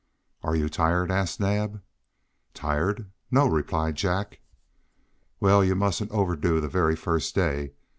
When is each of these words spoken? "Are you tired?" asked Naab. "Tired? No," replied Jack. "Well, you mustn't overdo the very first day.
"Are 0.41 0.55
you 0.55 0.67
tired?" 0.67 1.11
asked 1.11 1.39
Naab. 1.39 1.79
"Tired? 2.55 3.11
No," 3.29 3.47
replied 3.47 3.93
Jack. 3.97 4.39
"Well, 5.39 5.63
you 5.63 5.75
mustn't 5.75 6.09
overdo 6.09 6.59
the 6.59 6.67
very 6.67 6.95
first 6.95 7.35
day. 7.35 7.73